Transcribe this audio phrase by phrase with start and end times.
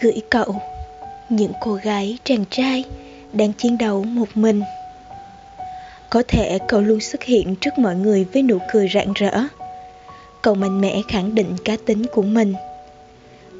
[0.00, 0.54] gửi cậu.
[1.28, 2.84] Những cô gái chàng trai
[3.32, 4.62] đang chiến đấu một mình.
[6.10, 9.42] Có thể cậu luôn xuất hiện trước mọi người với nụ cười rạng rỡ.
[10.42, 12.54] Cậu mạnh mẽ khẳng định cá tính của mình.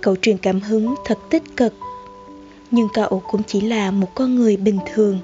[0.03, 1.75] Cậu truyền cảm hứng thật tích cực.
[2.71, 5.19] Nhưng cậu cũng chỉ là một con người bình thường,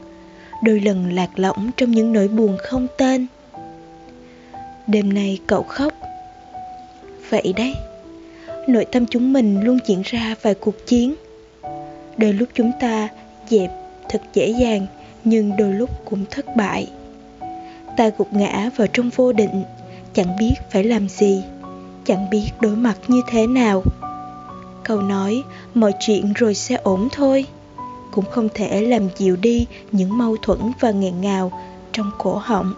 [0.63, 3.27] đôi lần lạc lõng trong những nỗi buồn không tên.
[4.87, 5.93] Đêm nay cậu khóc.
[7.31, 7.75] Vậy đấy
[8.67, 11.15] nội tâm chúng mình luôn diễn ra vài cuộc chiến.
[12.17, 13.09] Đôi lúc chúng ta
[13.49, 13.71] dẹp
[14.09, 14.87] thật dễ dàng,
[15.25, 16.91] nhưng đôi lúc cũng thất bại.
[17.97, 19.63] Ta gục ngã vào trong vô định,
[20.13, 21.43] chẳng biết phải làm gì,
[22.05, 23.83] chẳng biết đối mặt như thế nào.
[24.85, 25.43] Câu nói,
[25.75, 27.47] mọi chuyện rồi sẽ ổn thôi,
[28.11, 31.53] cũng không thể làm dịu đi những mâu thuẫn và nghẹn ngào
[31.93, 32.75] trong cổ họng.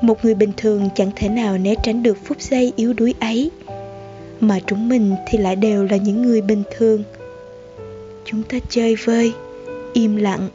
[0.00, 3.50] Một người bình thường chẳng thể nào né tránh được phút giây yếu đuối ấy
[4.40, 7.02] mà chúng mình thì lại đều là những người bình thường.
[8.24, 9.32] Chúng ta chơi vơi,
[9.92, 10.48] im lặng,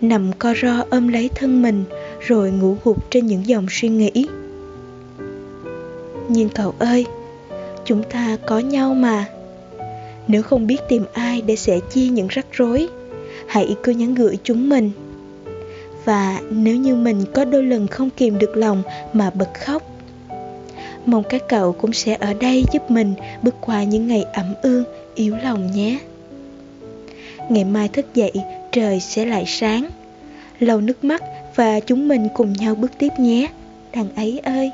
[0.00, 1.84] nằm co ro ôm lấy thân mình,
[2.20, 4.26] rồi ngủ gục trên những dòng suy nghĩ.
[6.28, 7.06] Nhưng cậu ơi,
[7.84, 9.26] chúng ta có nhau mà.
[10.28, 12.88] Nếu không biết tìm ai để sẻ chia những rắc rối,
[13.46, 14.90] hãy cứ nhắn gửi chúng mình.
[16.04, 19.82] Và nếu như mình có đôi lần không kìm được lòng mà bật khóc
[21.06, 24.84] mong các cậu cũng sẽ ở đây giúp mình bước qua những ngày ẩm ương,
[25.14, 25.98] yếu lòng nhé.
[27.50, 28.32] Ngày mai thức dậy,
[28.72, 29.88] trời sẽ lại sáng.
[30.60, 31.22] Lau nước mắt
[31.54, 33.48] và chúng mình cùng nhau bước tiếp nhé.
[33.92, 34.70] Đàn ấy ơi!